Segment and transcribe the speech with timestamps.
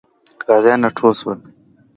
[0.47, 1.39] غازیان راټول سول.